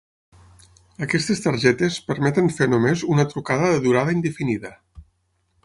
Aquestes 1.07 1.43
targetes 1.43 1.99
permeten 2.07 2.49
fer 2.55 2.69
només 2.73 3.05
una 3.17 3.27
trucada 3.35 3.69
de 3.75 3.79
durada 3.85 4.17
indefinida. 4.19 4.73